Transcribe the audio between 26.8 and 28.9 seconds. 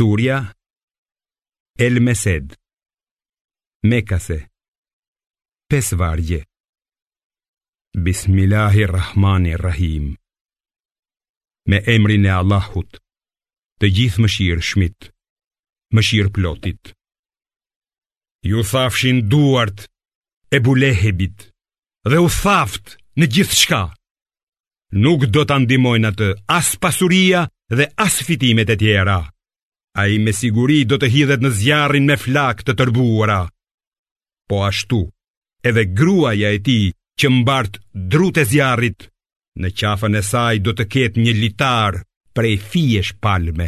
pasuria dhe as fitimet e